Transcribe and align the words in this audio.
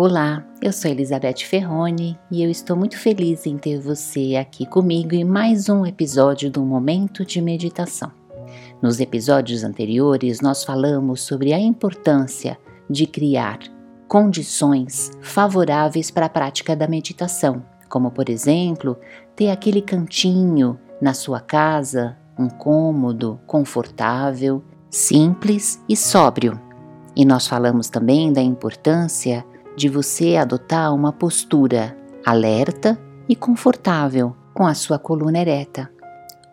Olá, 0.00 0.44
eu 0.62 0.72
sou 0.72 0.88
Elizabeth 0.88 1.38
Ferroni 1.38 2.16
e 2.30 2.40
eu 2.40 2.48
estou 2.48 2.76
muito 2.76 2.96
feliz 2.96 3.46
em 3.46 3.58
ter 3.58 3.80
você 3.80 4.36
aqui 4.36 4.64
comigo 4.64 5.12
em 5.12 5.24
mais 5.24 5.68
um 5.68 5.84
episódio 5.84 6.48
do 6.48 6.64
Momento 6.64 7.24
de 7.24 7.42
Meditação. 7.42 8.12
Nos 8.80 9.00
episódios 9.00 9.64
anteriores, 9.64 10.40
nós 10.40 10.62
falamos 10.62 11.22
sobre 11.22 11.52
a 11.52 11.58
importância 11.58 12.56
de 12.88 13.08
criar 13.08 13.58
condições 14.06 15.10
favoráveis 15.20 16.12
para 16.12 16.26
a 16.26 16.30
prática 16.30 16.76
da 16.76 16.86
meditação, 16.86 17.60
como, 17.88 18.12
por 18.12 18.28
exemplo, 18.28 18.96
ter 19.34 19.50
aquele 19.50 19.82
cantinho 19.82 20.78
na 21.02 21.12
sua 21.12 21.40
casa, 21.40 22.16
um 22.38 22.48
cômodo 22.48 23.40
confortável, 23.48 24.62
simples 24.88 25.82
e 25.88 25.96
sóbrio. 25.96 26.56
E 27.16 27.24
nós 27.24 27.48
falamos 27.48 27.90
também 27.90 28.32
da 28.32 28.40
importância 28.40 29.44
de 29.78 29.88
você 29.88 30.34
adotar 30.34 30.92
uma 30.92 31.12
postura 31.12 31.96
alerta 32.26 32.98
e 33.28 33.36
confortável 33.36 34.34
com 34.52 34.66
a 34.66 34.74
sua 34.74 34.98
coluna 34.98 35.38
ereta. 35.38 35.88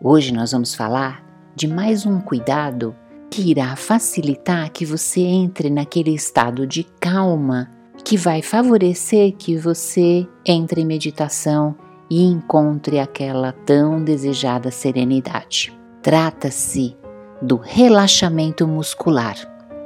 Hoje 0.00 0.32
nós 0.32 0.52
vamos 0.52 0.76
falar 0.76 1.26
de 1.56 1.66
mais 1.66 2.06
um 2.06 2.20
cuidado 2.20 2.94
que 3.28 3.50
irá 3.50 3.74
facilitar 3.74 4.70
que 4.70 4.86
você 4.86 5.22
entre 5.22 5.68
naquele 5.68 6.14
estado 6.14 6.64
de 6.68 6.84
calma 7.00 7.68
que 8.04 8.16
vai 8.16 8.42
favorecer 8.42 9.34
que 9.36 9.56
você 9.56 10.24
entre 10.46 10.82
em 10.82 10.86
meditação 10.86 11.74
e 12.08 12.22
encontre 12.22 13.00
aquela 13.00 13.50
tão 13.50 14.04
desejada 14.04 14.70
serenidade. 14.70 15.76
Trata-se 16.00 16.96
do 17.42 17.56
relaxamento 17.56 18.68
muscular, 18.68 19.34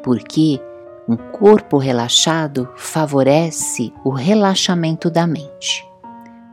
porque 0.04 0.60
um 1.10 1.16
corpo 1.16 1.76
relaxado 1.76 2.68
favorece 2.76 3.92
o 4.04 4.10
relaxamento 4.10 5.10
da 5.10 5.26
mente. 5.26 5.84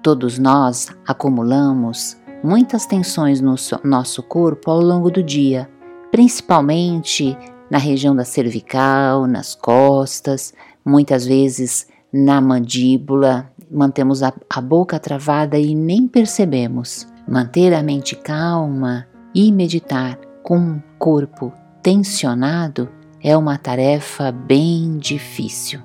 Todos 0.02 0.40
nós 0.40 0.90
acumulamos 1.08 2.18
muitas 2.44 2.88
tensões 2.88 3.40
no 3.40 3.54
nosso 3.84 4.24
corpo 4.24 4.72
ao 4.72 4.82
longo 4.82 5.12
do 5.12 5.22
dia, 5.22 5.70
principalmente 6.12 7.38
na 7.70 7.78
região 7.78 8.16
da 8.16 8.26
cervical, 8.26 9.28
nas 9.28 9.54
costas, 9.54 10.56
muitas 10.84 11.24
vezes 11.24 11.88
na 12.12 12.42
mandíbula, 12.42 13.52
mantemos 13.70 14.24
a, 14.24 14.34
a, 14.50 14.60
boca 14.60 14.98
travada 14.98 15.60
e 15.60 15.76
nem 15.76 16.08
percebemos. 16.08 17.08
Manter 17.28 17.76
a 17.76 17.84
mente 17.84 18.16
calma 18.16 19.06
e 19.36 19.52
meditar 19.52 20.18
com 20.42 20.78
o 20.78 20.84
corpo 20.98 21.54
tensionado 21.84 22.90
é 23.28 23.36
uma 23.36 23.58
tarefa 23.58 24.32
bem 24.32 24.98
difícil. 24.98 25.82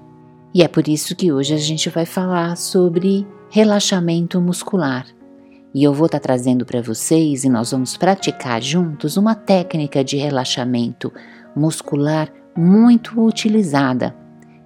E 0.54 0.62
é 0.62 0.68
por 0.68 0.86
isso 0.86 1.16
que 1.16 1.32
hoje 1.32 1.52
a 1.52 1.56
gente 1.56 1.90
vai 1.90 2.06
falar 2.06 2.56
sobre 2.56 3.26
relaxamento 3.50 4.40
muscular. 4.40 5.04
E 5.74 5.82
eu 5.82 5.92
vou 5.92 6.06
estar 6.06 6.20
tá 6.20 6.22
trazendo 6.22 6.64
para 6.64 6.80
vocês 6.80 7.42
e 7.42 7.48
nós 7.48 7.72
vamos 7.72 7.96
praticar 7.96 8.62
juntos 8.62 9.16
uma 9.16 9.34
técnica 9.34 10.04
de 10.04 10.16
relaxamento 10.18 11.12
muscular 11.56 12.32
muito 12.56 13.20
utilizada. 13.20 14.14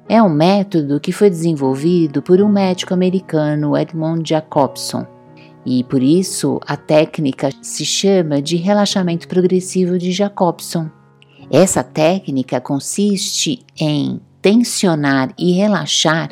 É 0.06 0.22
um 0.22 0.28
método 0.28 1.00
que 1.00 1.12
foi 1.12 1.30
desenvolvido 1.30 2.20
por 2.20 2.42
um 2.42 2.48
médico 2.48 2.92
americano, 2.92 3.74
Edmond 3.74 4.28
Jacobson, 4.28 5.06
e 5.64 5.82
por 5.82 6.02
isso 6.02 6.60
a 6.66 6.76
técnica 6.76 7.48
se 7.62 7.86
chama 7.86 8.42
de 8.42 8.56
relaxamento 8.56 9.26
progressivo 9.26 9.96
de 9.96 10.12
Jacobson. 10.12 10.90
Essa 11.50 11.82
técnica 11.84 12.60
consiste 12.60 13.64
em 13.78 14.20
tensionar 14.42 15.32
e 15.38 15.52
relaxar 15.52 16.30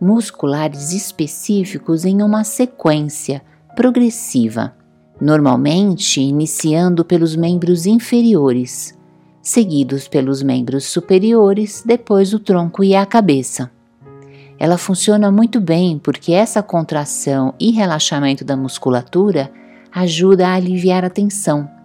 musculares 0.00 0.92
específicos 0.92 2.04
em 2.04 2.20
uma 2.20 2.42
sequência 2.42 3.42
progressiva, 3.76 4.74
normalmente 5.20 6.20
iniciando 6.20 7.04
pelos 7.04 7.36
membros 7.36 7.86
inferiores, 7.86 8.98
seguidos 9.40 10.08
pelos 10.08 10.42
membros 10.42 10.84
superiores, 10.84 11.82
depois 11.86 12.34
o 12.34 12.40
tronco 12.40 12.82
e 12.82 12.96
a 12.96 13.06
cabeça. 13.06 13.70
Ela 14.58 14.76
funciona 14.76 15.30
muito 15.30 15.60
bem 15.60 15.98
porque 15.98 16.32
essa 16.32 16.62
contração 16.62 17.54
e 17.60 17.70
relaxamento 17.70 18.44
da 18.44 18.56
musculatura 18.56 19.50
ajuda 19.92 20.48
a 20.48 20.54
aliviar 20.54 21.04
a 21.04 21.10
tensão 21.10 21.75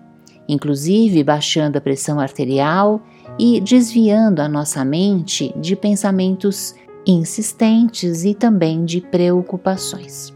inclusive 0.52 1.24
baixando 1.24 1.78
a 1.78 1.82
pressão 1.82 2.20
arterial 2.20 3.02
e 3.40 3.62
desviando 3.62 4.42
a 4.42 4.50
nossa 4.50 4.84
mente 4.84 5.54
de 5.56 5.78
pensamentos 5.78 6.76
insistentes 7.08 8.26
e 8.26 8.36
também 8.36 8.84
de 8.84 9.00
preocupações. 9.00 10.34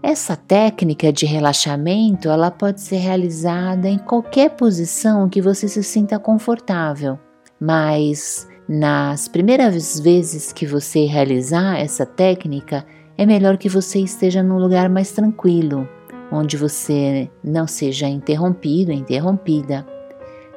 Essa 0.00 0.36
técnica 0.36 1.12
de 1.12 1.26
relaxamento, 1.26 2.28
ela 2.28 2.50
pode 2.50 2.80
ser 2.80 2.96
realizada 2.96 3.88
em 3.88 3.98
qualquer 3.98 4.50
posição 4.50 5.28
que 5.28 5.40
você 5.40 5.68
se 5.68 5.82
sinta 5.82 6.18
confortável, 6.18 7.18
mas 7.60 8.48
nas 8.68 9.28
primeiras 9.28 9.98
vezes 9.98 10.52
que 10.52 10.66
você 10.66 11.04
realizar 11.04 11.78
essa 11.78 12.06
técnica, 12.06 12.86
é 13.18 13.26
melhor 13.26 13.56
que 13.58 13.68
você 13.68 13.98
esteja 14.00 14.42
num 14.42 14.58
lugar 14.58 14.88
mais 14.88 15.12
tranquilo, 15.12 15.88
onde 16.32 16.56
você 16.56 17.30
não 17.44 17.66
seja 17.66 18.08
interrompido, 18.08 18.90
interrompida. 18.90 19.86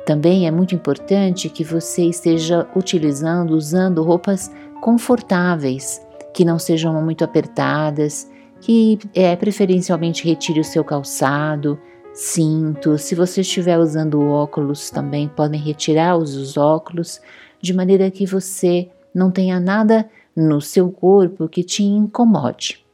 Também 0.06 0.48
é 0.48 0.52
muito 0.52 0.74
importante 0.74 1.50
que 1.50 1.64
você 1.64 2.06
esteja 2.06 2.68
utilizando, 2.76 3.52
usando 3.52 4.02
roupas 4.02 4.50
confortáveis, 4.82 6.02
que 6.34 6.46
não 6.46 6.58
sejam 6.58 6.94
muito 7.04 7.24
apertadas, 7.24 8.30
que 8.62 8.98
é, 9.14 9.36
preferencialmente 9.36 10.26
retire 10.26 10.60
o 10.60 10.64
seu 10.64 10.84
calçado, 10.84 11.78
cinto. 12.14 12.98
Se 12.98 13.14
você 13.14 13.42
estiver 13.42 13.78
usando 13.78 14.22
óculos, 14.22 14.90
também 14.90 15.28
podem 15.28 15.60
retirar 15.60 16.18
os 16.18 16.56
óculos, 16.56 17.20
de 17.62 17.74
maneira 17.74 18.10
que 18.10 18.26
você 18.26 18.90
não 19.14 19.30
tenha 19.30 19.60
nada 19.60 20.10
no 20.36 20.62
seu 20.62 20.90
corpo 20.90 21.50
que 21.50 21.64
te 21.64 21.84
incomode. 21.84 22.86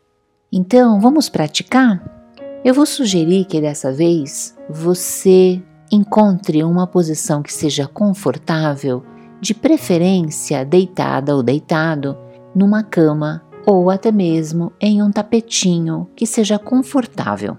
Então, 0.51 0.99
vamos 0.99 1.29
praticar? 1.29 2.20
Eu 2.63 2.75
vou 2.75 2.85
sugerir 2.85 3.45
que 3.45 3.59
dessa 3.59 3.91
vez 3.91 4.55
você 4.69 5.59
encontre 5.91 6.63
uma 6.63 6.85
posição 6.85 7.41
que 7.41 7.51
seja 7.51 7.87
confortável, 7.87 9.03
de 9.41 9.55
preferência 9.55 10.63
deitada 10.63 11.35
ou 11.35 11.41
deitado, 11.41 12.15
numa 12.53 12.83
cama 12.83 13.43
ou 13.65 13.89
até 13.89 14.11
mesmo 14.11 14.71
em 14.79 15.01
um 15.01 15.11
tapetinho 15.11 16.07
que 16.15 16.27
seja 16.27 16.59
confortável. 16.59 17.57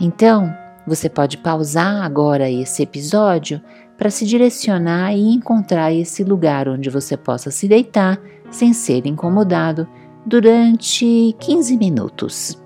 Então, 0.00 0.54
você 0.86 1.08
pode 1.08 1.38
pausar 1.38 2.04
agora 2.04 2.48
esse 2.48 2.84
episódio 2.84 3.60
para 3.98 4.08
se 4.08 4.24
direcionar 4.24 5.12
e 5.12 5.34
encontrar 5.34 5.92
esse 5.92 6.22
lugar 6.22 6.68
onde 6.68 6.88
você 6.88 7.16
possa 7.16 7.50
se 7.50 7.66
deitar 7.66 8.20
sem 8.52 8.72
ser 8.72 9.04
incomodado 9.04 9.86
durante 10.24 11.34
15 11.40 11.76
minutos. 11.76 12.61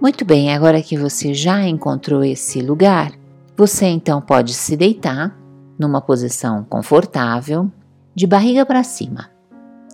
Muito 0.00 0.24
bem, 0.24 0.54
agora 0.54 0.82
que 0.82 0.98
você 0.98 1.32
já 1.32 1.66
encontrou 1.66 2.22
esse 2.22 2.60
lugar, 2.60 3.12
você 3.56 3.86
então 3.86 4.20
pode 4.20 4.52
se 4.52 4.76
deitar 4.76 5.38
numa 5.78 6.00
posição 6.00 6.64
confortável, 6.64 7.70
de 8.14 8.26
barriga 8.26 8.64
para 8.64 8.82
cima. 8.82 9.30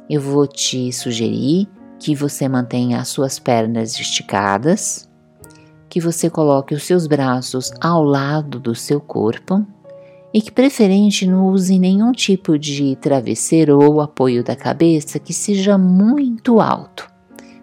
Eu 0.09 0.21
vou 0.21 0.47
te 0.47 0.93
sugerir 0.93 1.69
que 1.99 2.15
você 2.15 2.49
mantenha 2.49 2.99
as 2.99 3.09
suas 3.09 3.39
pernas 3.39 3.99
esticadas, 3.99 5.09
que 5.89 6.01
você 6.01 6.29
coloque 6.29 6.75
os 6.75 6.83
seus 6.85 7.07
braços 7.07 7.71
ao 7.81 8.03
lado 8.03 8.59
do 8.59 8.75
seu 8.75 9.01
corpo 9.01 9.65
e 10.33 10.41
que 10.41 10.53
preferente 10.53 11.27
não 11.27 11.49
use 11.49 11.79
nenhum 11.79 12.13
tipo 12.13 12.59
de 12.59 12.97
travesseiro 12.97 13.79
ou 13.83 14.01
apoio 14.01 14.45
da 14.45 14.55
cabeça 14.55 15.19
que 15.19 15.33
seja 15.33 15.77
muito 15.77 16.61
alto. 16.61 17.09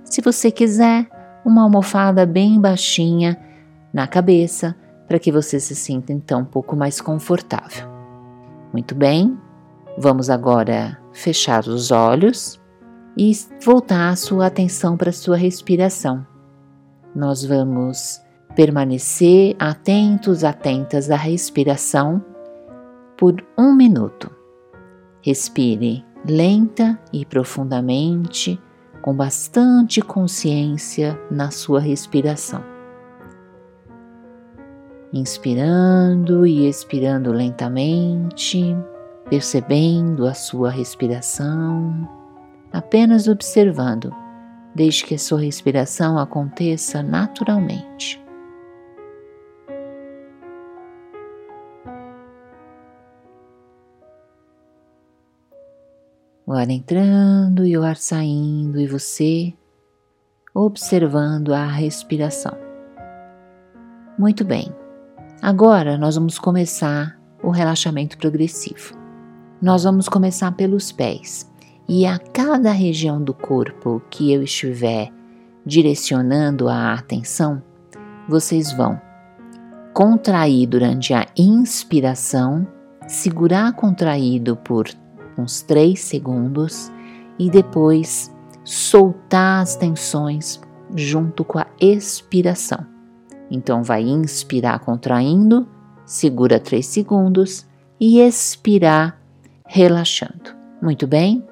Se 0.03 0.21
você 0.21 0.51
quiser, 0.51 1.07
uma 1.47 1.63
almofada 1.63 2.25
bem 2.25 2.59
baixinha 2.59 3.39
na 3.93 4.05
cabeça 4.05 4.75
para 5.07 5.17
que 5.17 5.31
você 5.31 5.61
se 5.61 5.73
sinta 5.73 6.11
então 6.11 6.41
um 6.41 6.45
pouco 6.45 6.75
mais 6.75 6.99
confortável. 6.99 7.87
Muito 8.73 8.93
bem, 8.93 9.37
vamos 9.97 10.29
agora 10.29 10.99
fechar 11.13 11.65
os 11.65 11.89
olhos 11.89 12.59
e 13.17 13.31
voltar 13.63 14.09
a 14.09 14.15
sua 14.17 14.47
atenção 14.47 14.97
para 14.97 15.09
a 15.09 15.13
sua 15.13 15.37
respiração. 15.37 16.27
Nós 17.15 17.45
vamos 17.45 18.21
permanecer 18.53 19.55
atentos, 19.57 20.43
atentas 20.43 21.09
à 21.09 21.15
respiração 21.15 22.23
por 23.15 23.41
um 23.57 23.73
minuto. 23.73 24.29
Respire 25.21 26.03
lenta 26.27 26.99
e 27.13 27.25
profundamente 27.25 28.59
com 29.07 29.13
bastante 29.13 30.01
consciência 30.01 31.17
na 31.31 31.49
sua 31.49 31.79
respiração. 31.79 32.61
Inspirando 35.13 36.45
e 36.45 36.67
expirando 36.67 37.31
lentamente, 37.31 38.75
percebendo 39.29 40.27
a 40.27 40.33
sua 40.33 40.69
respiração, 40.69 42.05
apenas 42.73 43.29
observando. 43.29 44.13
Deixe 44.75 45.05
que 45.05 45.15
a 45.15 45.19
sua 45.19 45.39
respiração 45.39 46.19
aconteça 46.19 47.01
naturalmente. 47.01 48.21
O 56.47 56.53
ar 56.53 56.69
entrando 56.69 57.65
e 57.65 57.77
o 57.77 57.83
ar 57.83 57.97
saindo, 57.97 58.79
e 58.79 58.87
você 58.87 59.53
observando 60.55 61.53
a 61.53 61.67
respiração. 61.67 62.57
Muito 64.17 64.45
bem, 64.45 64.73
agora 65.41 65.97
nós 65.97 66.15
vamos 66.15 66.39
começar 66.39 67.19
o 67.43 67.49
relaxamento 67.49 68.17
progressivo. 68.17 68.97
Nós 69.61 69.83
vamos 69.83 70.07
começar 70.07 70.53
pelos 70.53 70.89
pés 70.89 71.51
e 71.85 72.05
a 72.05 72.17
cada 72.17 72.71
região 72.71 73.21
do 73.21 73.33
corpo 73.33 74.01
que 74.09 74.31
eu 74.31 74.41
estiver 74.41 75.11
direcionando 75.65 76.69
a 76.69 76.93
atenção, 76.93 77.61
vocês 78.29 78.71
vão 78.71 79.01
contrair 79.93 80.65
durante 80.65 81.13
a 81.13 81.25
inspiração, 81.35 82.65
segurar 83.05 83.73
contraído 83.73 84.55
por 84.55 84.87
uns 85.37 85.61
3 85.61 85.99
segundos 85.99 86.91
e 87.37 87.49
depois 87.49 88.33
soltar 88.63 89.61
as 89.61 89.75
tensões 89.75 90.59
junto 90.95 91.43
com 91.43 91.59
a 91.59 91.67
expiração. 91.79 92.85
Então, 93.49 93.81
vai 93.83 94.03
inspirar 94.03 94.79
contraindo, 94.79 95.67
segura 96.05 96.59
3 96.59 96.85
segundos 96.85 97.65
e 97.99 98.19
expirar 98.19 99.19
relaxando. 99.65 100.55
Muito 100.81 101.07
bem? 101.07 101.43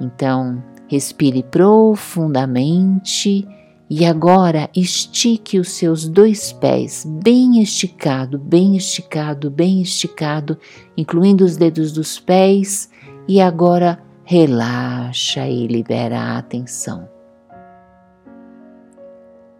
Então, 0.00 0.62
respire 0.88 1.42
profundamente 1.42 3.46
e 3.88 4.04
agora 4.04 4.68
estique 4.74 5.58
os 5.58 5.70
seus 5.70 6.08
dois 6.08 6.52
pés 6.52 7.06
bem 7.22 7.60
esticado, 7.60 8.38
bem 8.38 8.76
esticado, 8.76 9.50
bem 9.50 9.82
esticado, 9.82 10.56
incluindo 10.96 11.44
os 11.44 11.56
dedos 11.56 11.92
dos 11.92 12.18
pés 12.18 12.88
e 13.28 13.40
agora 13.40 13.98
relaxa 14.24 15.46
e 15.46 15.66
libera 15.66 16.18
a 16.18 16.38
atenção. 16.38 17.08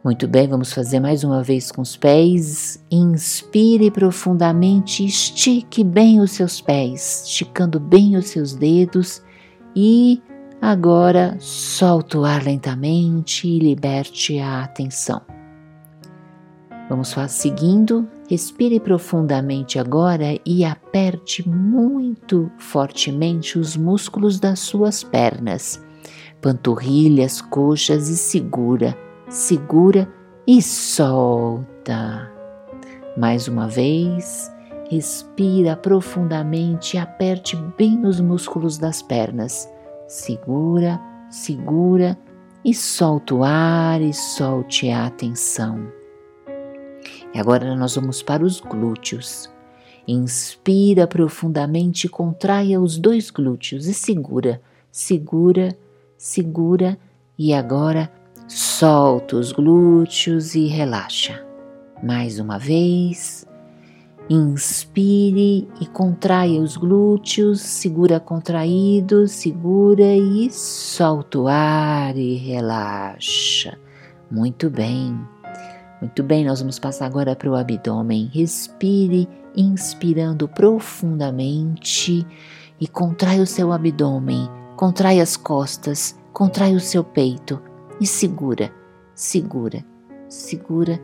Muito 0.03 0.27
bem, 0.27 0.49
vamos 0.49 0.73
fazer 0.73 0.99
mais 0.99 1.25
uma 1.25 1.43
vez 1.43 1.71
com 1.71 1.83
os 1.83 1.95
pés. 1.95 2.83
Inspire 2.91 3.91
profundamente, 3.91 5.05
estique 5.05 5.85
bem 5.85 6.21
os 6.21 6.31
seus 6.31 6.59
pés, 6.59 7.25
esticando 7.27 7.79
bem 7.79 8.17
os 8.17 8.29
seus 8.29 8.55
dedos 8.55 9.23
e 9.77 10.23
agora 10.61 11.37
solte 11.39 12.17
o 12.17 12.25
ar 12.25 12.43
lentamente 12.43 13.47
e 13.47 13.59
liberte 13.59 14.39
a 14.39 14.62
atenção. 14.62 15.21
Vamos 16.89 17.15
seguindo 17.29 18.09
Respire 18.31 18.79
profundamente 18.79 19.77
agora 19.77 20.38
e 20.47 20.65
aperte 20.65 21.49
muito 21.49 22.49
fortemente 22.59 23.59
os 23.59 23.77
músculos 23.77 24.38
das 24.38 24.61
suas 24.61 25.03
pernas, 25.03 25.85
panturrilhas, 26.41 27.41
coxas 27.41 28.09
e 28.09 28.17
segura, 28.17 28.97
segura 29.29 30.09
e 30.47 30.62
solta. 30.62 32.31
Mais 33.17 33.49
uma 33.49 33.67
vez, 33.67 34.49
respira 34.88 35.75
profundamente 35.75 36.97
e 36.97 37.00
aperte 37.00 37.56
bem 37.76 38.06
os 38.06 38.21
músculos 38.21 38.79
das 38.79 39.03
pernas. 39.03 39.69
Segura, 40.06 41.00
segura 41.29 42.17
e 42.65 42.73
solta 42.73 43.35
o 43.35 43.43
ar 43.43 44.00
e 44.00 44.15
solte 44.15 44.88
a 44.88 45.06
atenção. 45.06 46.00
E 47.35 47.38
agora 47.38 47.75
nós 47.77 47.94
vamos 47.94 48.23
para 48.23 48.44
os 48.44 48.61
glúteos. 48.61 49.50
Inspira 50.06 51.06
profundamente, 51.06 52.09
contraia 52.09 52.81
os 52.81 52.99
dois 52.99 53.31
glúteos 53.31 53.87
e 53.87 53.94
segura, 53.94 54.61
segura, 54.91 55.77
segura. 56.17 56.99
E 57.38 57.55
agora 57.55 58.11
solta 58.49 59.37
os 59.37 59.53
glúteos 59.53 60.55
e 60.55 60.67
relaxa. 60.67 61.44
Mais 62.03 62.38
uma 62.38 62.59
vez. 62.59 63.47
Inspire 64.29 65.69
e 65.81 65.87
contraia 65.87 66.61
os 66.61 66.76
glúteos, 66.76 67.61
segura 67.61 68.21
contraído, 68.21 69.26
segura 69.26 70.15
e 70.15 70.50
solta 70.50 71.38
o 71.38 71.49
ar 71.49 72.17
e 72.17 72.35
relaxa. 72.37 73.76
Muito 74.31 74.71
bem. 74.71 75.19
Muito 76.00 76.23
bem, 76.23 76.47
nós 76.47 76.61
vamos 76.61 76.79
passar 76.79 77.06
agora 77.06 77.37
para 77.37 77.50
o 77.50 77.55
abdômen. 77.55 78.31
Respire, 78.32 79.29
inspirando 79.55 80.49
profundamente 80.49 82.26
e 82.81 82.88
contrai 82.88 83.41
o 83.41 83.47
seu 83.47 83.70
abdômen, 83.70 84.49
contrai 84.76 85.20
as 85.20 85.37
costas, 85.37 86.19
contrai 86.32 86.75
o 86.75 86.81
seu 86.81 87.05
peito 87.05 87.61
e 88.00 88.06
segura, 88.06 88.73
segura, 89.14 89.85
segura 90.26 90.99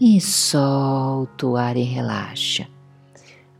e 0.00 0.20
solta 0.20 1.46
o 1.46 1.56
ar 1.56 1.76
e 1.76 1.82
relaxa. 1.82 2.66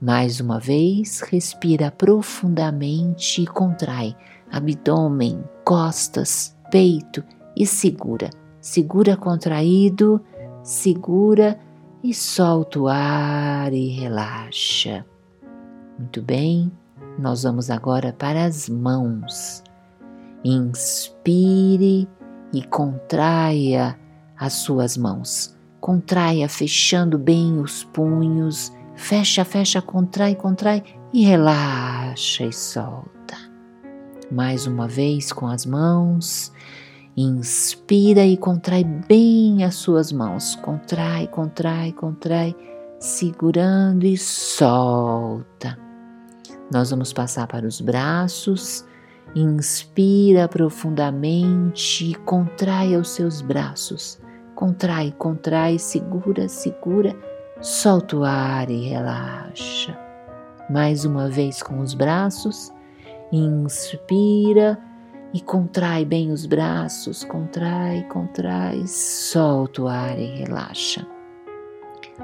Mais 0.01 0.41
uma 0.41 0.59
vez, 0.59 1.21
respira 1.21 1.91
profundamente 1.91 3.43
e 3.43 3.47
contrai 3.47 4.17
abdômen, 4.51 5.45
costas, 5.65 6.57
peito 6.71 7.23
e 7.55 7.65
segura. 7.65 8.31
Segura 8.61 9.17
contraído 9.17 10.21
segura 10.63 11.59
e 12.03 12.15
solta 12.15 12.81
o 12.81 12.89
ar 12.89 13.73
e 13.73 13.89
relaxa. 13.89 15.05
Muito 15.99 16.23
bem, 16.23 16.73
nós 17.19 17.43
vamos 17.43 17.71
agora 17.71 18.13
para 18.13 18.45
as 18.45 18.69
mãos. 18.69 19.63
Inspire 20.45 22.09
e 22.53 22.63
contraia 22.63 23.99
as 24.37 24.55
suas 24.55 24.97
mãos. 24.97 25.55
Contraia, 25.81 26.49
fechando 26.49 27.19
bem 27.19 27.59
os 27.61 27.85
punhos. 27.85 28.73
Fecha, 28.95 29.45
fecha, 29.45 29.83
contrai, 29.83 30.35
contrai 30.35 30.83
e 31.13 31.25
relaxa 31.25 32.45
e 32.45 32.53
solta. 32.53 33.37
Mais 34.31 34.67
uma 34.67 34.87
vez 34.87 35.33
com 35.33 35.47
as 35.47 35.67
mãos. 35.67 36.53
Inspira 37.17 38.25
e 38.25 38.37
contrai 38.37 38.85
bem 38.85 39.65
as 39.65 39.75
suas 39.75 40.13
mãos. 40.13 40.55
Contrai, 40.57 41.27
contrai, 41.27 41.93
contrai, 41.93 42.55
segurando 42.99 44.05
e 44.05 44.17
solta. 44.17 45.77
Nós 46.73 46.91
vamos 46.91 47.13
passar 47.13 47.47
para 47.49 47.67
os 47.67 47.81
braços. 47.81 48.85
Inspira 49.35 50.49
profundamente 50.49 52.11
e 52.11 52.15
contrai 52.15 52.97
os 52.97 53.11
seus 53.11 53.41
braços. 53.41 54.21
Contrai, 54.55 55.13
contrai, 55.19 55.79
segura, 55.79 56.49
segura, 56.49 57.17
solta 57.61 58.17
o 58.17 58.25
ar 58.25 58.71
e 58.71 58.89
relaxa. 58.89 59.99
Mais 60.69 61.05
uma 61.05 61.29
vez 61.29 61.63
com 61.63 61.81
os 61.81 61.95
braços. 61.95 62.73
Inspira 63.33 64.79
e 65.33 65.41
contrai 65.41 66.05
bem 66.05 66.33
os 66.33 66.45
braços, 66.45 67.25
contrai, 67.25 68.03
contrai, 68.05 68.87
solta 68.87 69.83
o 69.83 69.89
ar 69.89 70.19
e 70.19 70.27
relaxa. 70.27 71.07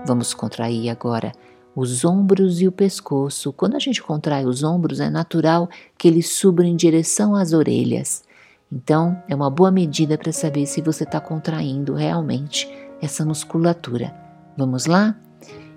Vamos 0.04 0.34
contrair 0.34 0.90
agora 0.90 1.32
os 1.74 2.04
ombros 2.04 2.60
e 2.60 2.66
o 2.66 2.72
pescoço. 2.72 3.52
Quando 3.52 3.76
a 3.76 3.78
gente 3.78 4.02
contrai 4.02 4.44
os 4.44 4.62
ombros, 4.64 4.98
é 4.98 5.10
natural 5.10 5.68
que 5.96 6.08
eles 6.08 6.28
subam 6.28 6.66
em 6.66 6.74
direção 6.74 7.34
às 7.34 7.52
orelhas. 7.52 8.24
Então, 8.72 9.16
é 9.28 9.34
uma 9.34 9.50
boa 9.50 9.70
medida 9.70 10.18
para 10.18 10.32
saber 10.32 10.66
se 10.66 10.80
você 10.80 11.04
está 11.04 11.20
contraindo 11.20 11.94
realmente 11.94 12.68
essa 13.00 13.24
musculatura. 13.24 14.12
Vamos 14.56 14.86
lá? 14.86 15.14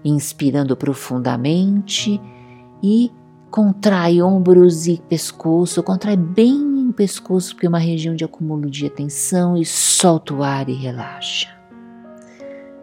Inspirando 0.04 0.76
profundamente 0.76 2.20
e 2.82 3.12
contrai 3.52 4.22
ombros 4.22 4.88
e 4.88 5.02
pescoço, 5.10 5.84
contrai 5.84 6.16
bem 6.16 6.69
pescoço, 7.00 7.56
porque 7.56 7.66
é 7.66 7.70
uma 7.70 7.80
região 7.80 8.14
de 8.14 8.26
acúmulo 8.26 8.70
de 8.70 8.86
atenção, 8.86 9.56
e 9.56 9.64
solta 9.64 10.34
o 10.34 10.44
ar 10.44 10.68
e 10.68 10.74
relaxa. 10.74 11.48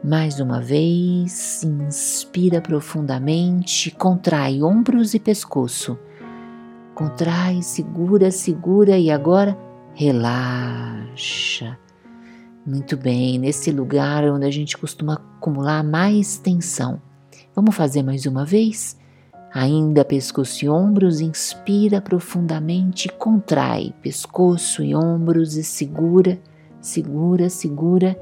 Mais 0.02 0.40
uma 0.40 0.58
vez, 0.58 1.62
inspira 1.62 2.62
profundamente, 2.62 3.90
contrai 3.90 4.62
ombros 4.62 5.12
e 5.12 5.20
pescoço. 5.20 5.98
Contrai, 6.94 7.60
segura, 7.60 8.30
segura 8.30 8.96
e 8.96 9.10
agora 9.10 9.54
relaxa. 9.92 11.78
Muito 12.66 12.96
bem, 12.96 13.38
nesse 13.38 13.70
lugar 13.70 14.24
onde 14.24 14.46
a 14.46 14.50
gente 14.50 14.78
costuma 14.78 15.16
acumular 15.36 15.84
mais 15.84 16.38
tensão. 16.38 17.02
Vamos 17.54 17.76
fazer 17.76 18.02
mais 18.02 18.24
uma 18.24 18.46
vez? 18.46 18.96
Ainda 19.58 20.04
pescoço 20.04 20.66
e 20.66 20.68
ombros, 20.68 21.22
inspira 21.22 21.98
profundamente, 21.98 23.08
contrai 23.08 23.94
pescoço 24.02 24.84
e 24.84 24.94
ombros 24.94 25.56
e 25.56 25.64
segura, 25.64 26.38
segura, 26.78 27.48
segura 27.48 28.20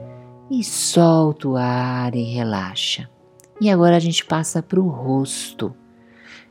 e 0.48 0.62
solta 0.62 1.48
o 1.48 1.56
ar 1.56 2.14
e 2.14 2.22
relaxa. 2.22 3.10
E 3.60 3.68
agora 3.68 3.96
a 3.96 3.98
gente 3.98 4.24
passa 4.24 4.62
para 4.62 4.78
o 4.78 4.86
rosto. 4.86 5.74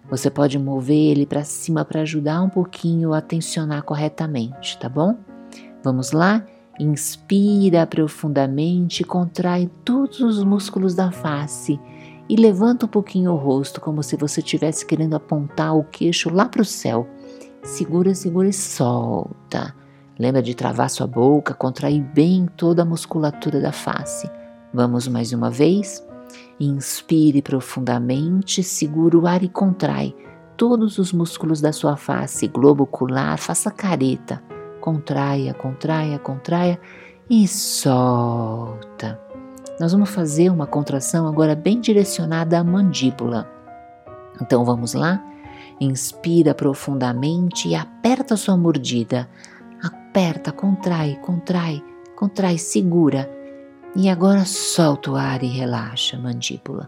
Você 0.10 0.30
pode 0.30 0.60
mover 0.60 1.12
ele 1.12 1.26
para 1.26 1.46
cima 1.46 1.86
para 1.86 2.02
ajudar 2.02 2.42
um 2.42 2.50
pouquinho 2.50 3.14
a 3.14 3.22
tensionar 3.22 3.84
corretamente, 3.84 4.78
tá 4.78 4.90
bom? 4.90 5.16
Vamos 5.82 6.12
lá? 6.12 6.46
Inspira 6.78 7.88
profundamente, 7.88 9.06
contrai 9.06 9.72
todos 9.86 10.20
os 10.20 10.44
músculos 10.44 10.94
da 10.94 11.10
face 11.10 11.80
e 12.30 12.36
levanta 12.36 12.86
um 12.86 12.90
pouquinho 12.90 13.32
o 13.32 13.36
rosto, 13.36 13.82
como 13.82 14.02
se 14.02 14.16
você 14.16 14.40
estivesse 14.40 14.86
querendo 14.86 15.16
apontar 15.16 15.76
o 15.76 15.84
queixo 15.84 16.34
lá 16.34 16.48
para 16.48 16.62
o 16.62 16.66
céu. 16.66 17.08
Segura, 17.64 18.14
segura 18.16 18.48
e 18.48 18.54
solta. 18.54 19.76
Lembra 20.18 20.42
de 20.42 20.56
travar 20.56 20.90
sua 20.90 21.08
boca, 21.08 21.54
contrair 21.54 22.02
bem 22.02 22.48
toda 22.58 22.84
a 22.84 22.86
musculatura 22.86 23.60
da 23.60 23.72
face. 23.72 24.30
Vamos 24.74 25.08
mais 25.08 25.34
uma 25.34 25.50
vez. 25.50 26.06
Inspire 26.60 27.42
profundamente, 27.42 28.64
segura 28.64 29.18
o 29.18 29.28
ar 29.28 29.44
e 29.44 29.50
contrai 29.50 30.16
todos 30.58 30.98
os 30.98 31.12
músculos 31.12 31.60
da 31.62 31.72
sua 31.72 31.98
face, 31.98 32.48
globo 32.48 32.84
ocular, 32.84 33.38
faça 33.38 33.72
careta. 33.72 34.42
Contraia, 34.80 35.54
contraia, 35.54 36.20
contraia 36.20 36.80
e 37.30 37.48
solta. 37.48 39.20
Nós 39.80 39.92
vamos 39.92 40.10
fazer 40.10 40.50
uma 40.50 40.68
contração 40.68 41.28
agora 41.28 41.56
bem 41.56 41.80
direcionada 41.80 42.60
à 42.60 42.64
mandíbula. 42.64 43.50
Então 44.42 44.64
vamos 44.64 44.94
lá? 44.94 45.24
Inspira 45.80 46.54
profundamente 46.54 47.68
e 47.68 47.76
aperta 47.76 48.38
sua 48.38 48.56
mordida. 48.56 49.28
Aperta, 49.82 50.52
contrai, 50.52 51.16
contrai, 51.22 51.84
contrai, 52.16 52.58
segura. 52.58 53.30
E 53.96 54.10
agora 54.10 54.46
solta 54.46 55.12
o 55.12 55.16
ar 55.16 55.44
e 55.44 55.48
relaxa 55.48 56.18
a 56.18 56.20
mandíbula. 56.20 56.88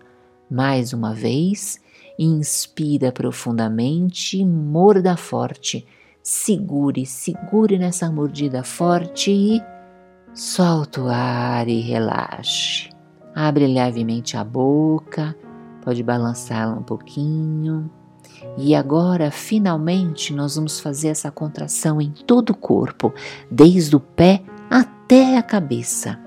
Mais 0.50 0.94
uma 0.94 1.14
vez, 1.14 1.80
inspira 2.20 3.12
profundamente 3.12 4.38
e 4.38 4.46
morda 4.46 5.18
forte. 5.18 5.88
Segure, 6.22 7.06
segure 7.06 7.78
nessa 7.78 8.12
mordida 8.12 8.64
forte 8.64 9.32
e 9.32 9.75
solta 10.36 11.02
o 11.02 11.08
ar 11.08 11.66
e 11.70 11.80
relaxe. 11.80 12.90
Abre 13.34 13.66
levemente 13.68 14.36
a 14.36 14.44
boca, 14.44 15.34
pode 15.82 16.04
balançá-la 16.04 16.74
um 16.74 16.84
pouquinho. 16.84 17.90
E 18.58 18.76
agora, 18.76 19.32
finalmente, 19.32 20.34
nós 20.34 20.56
vamos 20.56 20.80
fazer 20.80 21.08
essa 21.08 21.32
contração 21.32 22.02
em 22.02 22.12
todo 22.12 22.50
o 22.50 22.56
corpo, 22.56 23.14
desde 23.50 23.96
o 23.96 24.00
pé 24.00 24.44
até 24.70 25.38
a 25.38 25.44
cabeça. 25.44 26.20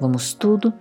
Vamos 0.00 0.34
tudo, 0.34 0.72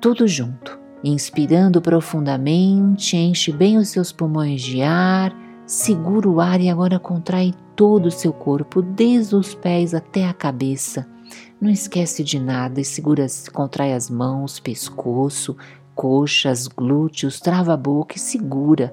tudo 0.00 0.28
junto. 0.28 0.78
Inspirando 1.02 1.82
profundamente, 1.82 3.16
enche 3.16 3.52
bem 3.52 3.76
os 3.76 3.88
seus 3.88 4.12
pulmões 4.12 4.62
de 4.62 4.82
ar, 4.82 5.34
segura 5.66 6.28
o 6.28 6.40
ar 6.40 6.60
e 6.60 6.70
agora 6.70 6.98
contrai 6.98 7.52
todo 7.74 8.06
o 8.06 8.10
seu 8.10 8.32
corpo, 8.32 8.80
desde 8.80 9.34
os 9.34 9.54
pés 9.54 9.94
até 9.94 10.26
a 10.26 10.32
cabeça. 10.32 11.13
Não 11.60 11.70
esquece 11.70 12.22
de 12.22 12.38
nada 12.38 12.80
e 12.80 12.84
segura, 12.84 13.26
contrai 13.52 13.92
as 13.92 14.10
mãos, 14.10 14.60
pescoço, 14.60 15.56
coxas, 15.94 16.66
glúteos, 16.66 17.40
trava 17.40 17.74
a 17.74 17.76
boca 17.76 18.16
e 18.16 18.20
segura. 18.20 18.92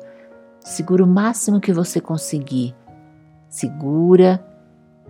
Segura 0.59 1.03
o 1.03 1.07
máximo 1.07 1.59
que 1.59 1.73
você 1.73 1.99
conseguir. 1.99 2.75
Segura 3.49 4.45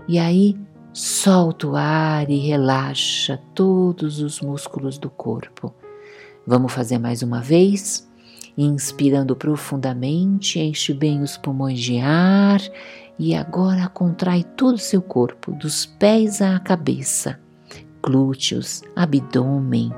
e 0.07 0.17
aí 0.17 0.57
Solta 0.93 1.67
o 1.67 1.75
ar 1.77 2.29
e 2.29 2.37
relaxa 2.37 3.39
todos 3.55 4.19
os 4.19 4.41
músculos 4.41 4.97
do 4.97 5.09
corpo. 5.09 5.73
Vamos 6.45 6.73
fazer 6.73 6.97
mais 6.97 7.23
uma 7.23 7.39
vez. 7.39 8.10
Inspirando 8.57 9.35
profundamente, 9.35 10.59
enche 10.59 10.93
bem 10.93 11.21
os 11.21 11.37
pulmões 11.37 11.79
de 11.79 11.99
ar 11.99 12.59
e 13.17 13.35
agora 13.35 13.87
contrai 13.87 14.43
todo 14.43 14.75
o 14.75 14.79
seu 14.79 15.01
corpo, 15.01 15.51
dos 15.53 15.85
pés 15.85 16.41
à 16.41 16.59
cabeça, 16.59 17.39
glúteos, 18.03 18.81
abdômen. 18.95 19.91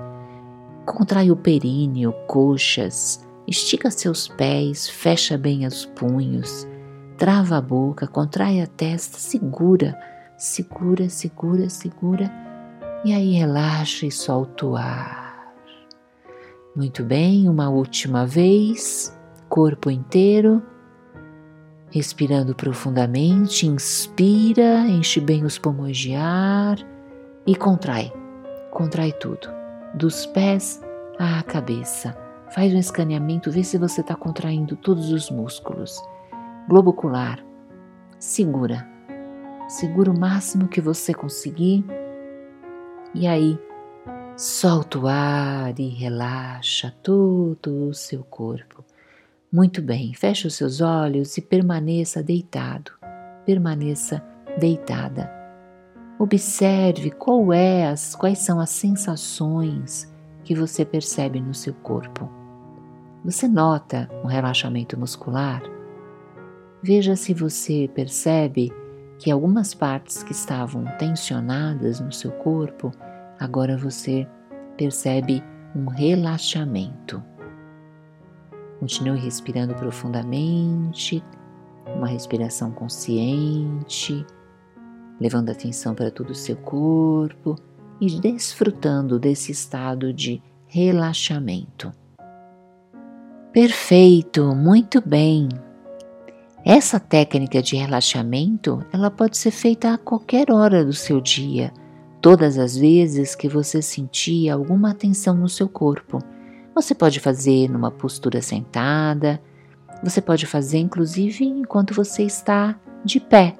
Contrai 0.86 1.32
o 1.32 1.36
períneo, 1.36 2.14
coxas, 2.28 3.26
estica 3.48 3.90
seus 3.90 4.28
pés, 4.28 4.90
fecha 4.90 5.38
bem 5.38 5.66
os 5.66 5.86
punhos, 5.86 6.68
trava 7.18 7.58
a 7.58 7.62
boca, 7.62 8.06
contrai 8.06 8.62
a 8.62 8.68
testa, 8.68 9.18
segura 9.18 9.98
segura, 10.44 11.10
segura, 11.10 11.70
segura 11.70 12.32
e 13.06 13.14
aí 13.14 13.34
relaxa 13.34 14.06
e 14.06 14.12
solta 14.12 14.66
o 14.66 14.76
ar. 14.76 15.23
Muito 16.76 17.04
bem, 17.04 17.48
uma 17.48 17.70
última 17.70 18.26
vez, 18.26 19.18
corpo 19.48 19.92
inteiro, 19.92 20.62
respirando 21.92 22.56
profundamente, 22.56 23.68
inspira, 23.68 24.80
enche 24.88 25.20
bem 25.20 25.46
os 25.46 25.58
pulmões 25.58 25.98
de 25.98 26.16
ar 26.16 26.78
e 27.46 27.56
contrai, 27.56 28.12
contrai 28.72 29.12
tudo, 29.14 29.48
dos 29.94 30.26
pés 30.26 30.82
à 31.20 31.44
cabeça. 31.44 32.18
Faz 32.50 32.74
um 32.74 32.80
escaneamento, 32.80 33.52
vê 33.52 33.64
se 33.64 33.78
você 33.78 34.02
está 34.02 34.16
contraindo 34.16 34.76
todos 34.76 35.12
os 35.12 35.30
músculos. 35.30 36.02
Globo 36.68 36.92
ocular, 36.92 37.44
segura 38.18 38.94
segura 39.68 40.12
o 40.12 40.18
máximo 40.18 40.68
que 40.68 40.82
você 40.82 41.14
conseguir 41.14 41.84
e 43.14 43.28
aí 43.28 43.60
solta 44.36 44.98
o 44.98 45.08
ar 45.08 45.80
e 45.80 45.90
relaxa 45.90 46.94
todo 47.04 47.90
o 47.90 47.94
seu 47.94 48.24
corpo. 48.24 48.84
Muito 49.52 49.82
bem, 49.82 50.14
feche 50.14 50.48
os 50.48 50.56
seus 50.56 50.82
olhos 50.82 51.38
e 51.38 51.42
permaneça 51.42 52.24
deitado, 52.24 52.92
permaneça 53.46 54.24
deitada. 54.60 55.32
Observe 56.18 57.12
qual 57.12 57.54
é 57.54 57.88
as, 57.88 58.16
quais 58.16 58.40
são 58.40 58.60
as 58.60 58.72
sensações 58.72 60.12
que 60.44 60.56
você 60.56 60.84
percebe 60.84 61.40
no 61.40 61.54
seu 61.54 61.74
corpo. 61.74 62.30
Você 63.24 63.48
nota 63.48 64.10
um 64.24 64.28
relaxamento 64.28 65.00
muscular? 65.00 65.62
Veja 66.82 67.16
se 67.16 67.34
você 67.34 67.90
percebe 67.94 68.74
que 69.20 69.30
algumas 69.30 69.74
partes 69.74 70.24
que 70.24 70.32
estavam 70.32 70.86
tensionadas 70.98 72.00
no 72.00 72.12
seu 72.12 72.32
corpo, 72.32 72.92
agora 73.44 73.78
você 73.78 74.28
percebe 74.78 75.44
um 75.76 75.88
relaxamento. 75.88 77.22
Continue 78.80 79.20
respirando 79.20 79.76
profundamente, 79.76 81.24
uma 81.96 82.08
respiração 82.08 82.72
consciente, 82.72 84.26
levando 85.20 85.50
atenção 85.50 85.94
para 85.94 86.10
todo 86.10 86.30
o 86.30 86.36
seu 86.36 86.56
corpo 86.56 87.56
e 88.00 88.20
desfrutando 88.20 89.20
desse 89.20 89.52
estado 89.52 90.14
de 90.14 90.42
relaxamento. 90.66 91.92
Perfeito, 93.52 94.56
muito 94.56 95.02
bem. 95.06 95.50
Essa 96.66 96.98
técnica 96.98 97.62
de 97.62 97.76
relaxamento, 97.76 98.84
ela 98.92 99.12
pode 99.12 99.38
ser 99.38 99.52
feita 99.52 99.94
a 99.94 99.98
qualquer 99.98 100.50
hora 100.50 100.84
do 100.84 100.94
seu 100.94 101.20
dia, 101.20 101.72
todas 102.24 102.58
as 102.58 102.78
vezes 102.78 103.36
que 103.36 103.50
você 103.50 103.82
sentir 103.82 104.50
alguma 104.50 104.94
tensão 104.94 105.36
no 105.36 105.50
seu 105.50 105.68
corpo. 105.68 106.20
Você 106.74 106.96
pode 106.96 107.20
fazer 107.20 107.70
numa 107.70 107.92
postura 107.92 108.42
sentada, 108.42 109.42
você 110.02 110.22
pode 110.22 110.46
fazer 110.46 110.78
inclusive 110.78 111.44
enquanto 111.44 111.94
você 111.94 112.24
está 112.24 112.80
de 113.04 113.20
pé. 113.20 113.58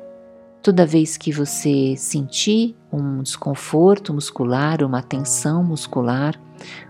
Toda 0.62 0.86
vez 0.86 1.18
que 1.18 1.30
você 1.30 1.96
sentir 1.98 2.74
um 2.90 3.22
desconforto 3.22 4.14
muscular, 4.14 4.82
uma 4.82 5.02
tensão 5.02 5.62
muscular, 5.62 6.40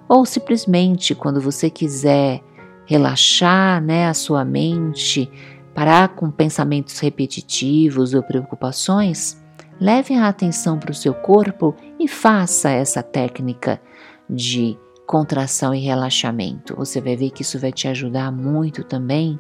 ou 0.08 0.28
simplesmente 0.28 1.16
quando 1.16 1.42
você 1.42 1.72
quiser 1.72 2.44
relaxar 2.86 3.82
né, 3.82 4.08
a 4.08 4.14
sua 4.14 4.46
mente, 4.46 5.28
parar 5.74 6.10
com 6.10 6.30
pensamentos 6.30 7.00
repetitivos 7.00 8.14
ou 8.14 8.22
preocupações, 8.22 9.43
leve 9.80 10.14
a 10.16 10.28
atenção 10.28 10.78
para 10.80 10.92
o 10.92 10.96
seu 10.96 11.14
corpo 11.14 11.76
e 12.00 12.08
faça 12.08 12.70
essa 12.70 13.04
técnica 13.04 13.82
de 14.30 14.78
contração 15.06 15.74
e 15.74 15.80
relaxamento. 15.80 16.76
Você 16.76 17.02
vai 17.02 17.16
ver 17.16 17.32
que 17.32 17.42
isso 17.42 17.60
vai 17.60 17.72
te 17.72 17.88
ajudar 17.88 18.32
muito 18.32 18.84
também 18.84 19.40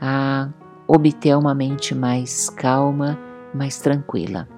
a 0.00 0.48
obter 0.86 1.36
uma 1.36 1.54
mente 1.54 1.94
mais 1.94 2.50
calma, 2.50 3.18
mais 3.54 3.78
tranquila. 3.78 4.48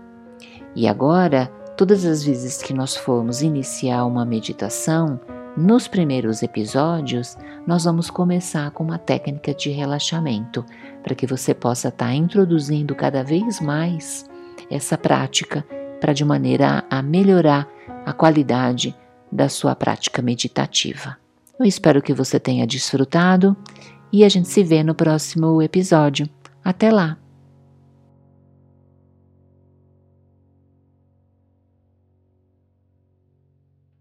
E 0.75 0.89
agora, 0.89 1.47
todas 1.77 2.05
as 2.05 2.25
vezes 2.25 2.63
que 2.63 2.75
nós 2.75 2.97
formos 2.97 3.43
iniciar 3.43 4.05
uma 4.05 4.25
meditação, 4.25 5.21
Nos 5.57 5.89
primeiros 5.89 6.43
episódios, 6.43 7.35
nós 7.67 7.85
vamos 7.85 8.11
começar 8.11 8.71
com 8.73 8.85
uma 8.85 8.99
técnica 8.99 9.55
de 9.55 9.71
relaxamento, 9.71 10.63
para 11.03 11.15
que 11.15 11.27
você 11.27 11.55
possa 11.55 11.89
estar 11.89 12.09
tá 12.09 12.15
introduzindo 12.15 12.95
cada 12.95 13.25
vez 13.25 13.59
mais 13.59 14.29
essa 14.71 14.97
prática, 14.97 15.65
para 16.01 16.13
de 16.13 16.25
maneira 16.25 16.85
a 16.91 17.03
melhorar 17.03 17.69
a 18.05 18.13
qualidade 18.13 18.95
da 19.31 19.49
sua 19.49 19.75
prática 19.75 20.23
meditativa. 20.23 21.17
Eu 21.59 21.67
espero 21.67 22.03
que 22.03 22.13
você 22.13 22.39
tenha 22.39 22.67
desfrutado 22.67 23.57
e 24.13 24.25
a 24.25 24.29
gente 24.29 24.49
se 24.49 24.63
vê 24.63 24.83
no 24.83 24.95
próximo 24.95 25.61
episódio. 25.63 26.29
Até 26.63 26.91
lá! 26.91 27.19